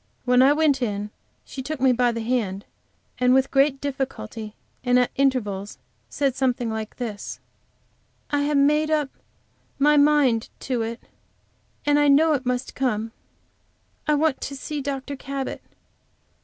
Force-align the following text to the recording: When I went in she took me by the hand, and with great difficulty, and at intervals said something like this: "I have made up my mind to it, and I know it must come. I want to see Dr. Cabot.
When 0.25 0.41
I 0.41 0.51
went 0.51 0.81
in 0.81 1.11
she 1.45 1.61
took 1.61 1.79
me 1.79 1.91
by 1.91 2.11
the 2.11 2.21
hand, 2.23 2.65
and 3.19 3.35
with 3.35 3.51
great 3.51 3.79
difficulty, 3.79 4.55
and 4.83 4.97
at 4.97 5.11
intervals 5.15 5.77
said 6.09 6.35
something 6.35 6.71
like 6.71 6.95
this: 6.95 7.39
"I 8.31 8.41
have 8.41 8.57
made 8.57 8.89
up 8.89 9.11
my 9.77 9.97
mind 9.97 10.49
to 10.61 10.81
it, 10.81 11.01
and 11.85 11.99
I 11.99 12.07
know 12.07 12.33
it 12.33 12.47
must 12.47 12.73
come. 12.73 13.11
I 14.07 14.15
want 14.15 14.41
to 14.41 14.55
see 14.55 14.81
Dr. 14.81 15.15
Cabot. 15.15 15.61